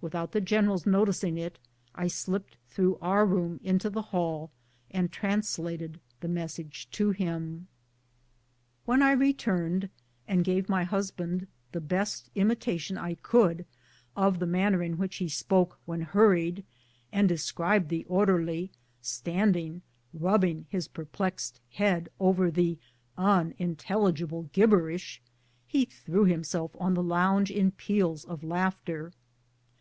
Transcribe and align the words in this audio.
Without 0.00 0.30
the 0.32 0.40
general's 0.40 0.86
noticing 0.86 1.36
it, 1.36 1.58
I 1.94 2.06
slipped 2.06 2.56
through 2.68 2.98
our 3.00 3.26
room 3.26 3.60
into 3.62 3.88
the 3.90 4.02
hall 4.10 4.50
and 4.90 5.10
translated 5.10 6.00
the 6.20 6.28
mes 6.28 6.54
sage 6.54 6.88
to 6.92 7.10
him. 7.10 7.68
When 8.84 9.00
I 9.02 9.12
returned, 9.12 9.88
and 10.26 10.44
gave 10.44 10.68
my 10.68 10.82
husband 10.84 11.46
the 11.72 11.80
best 11.80 12.30
imi 12.34 12.54
tation 12.56 12.96
I 12.96 13.14
could 13.14 13.64
of 14.16 14.38
the 14.38 14.46
manner 14.46 14.82
in 14.82 14.98
which 14.98 15.16
he 15.16 15.28
spoke 15.28 15.78
when 15.84 16.00
hurried, 16.02 16.64
and 17.12 17.28
described 17.28 17.88
the 17.88 18.04
orderly, 18.04 18.70
standing, 19.00 19.82
rubbing 20.12 20.66
his 20.68 20.88
perplexed 20.88 21.60
head 21.70 22.08
over 22.20 22.50
the 22.50 22.78
unintelligible 23.16 24.44
gibberish, 24.52 25.20
he 25.66 25.84
threw 25.84 26.24
himself 26.24 26.74
on 26.78 26.94
the 26.94 27.02
lounge 27.04 27.50
in 27.52 27.72
peals 27.72 28.24
of 28.24 28.44
laughter. 28.44 29.12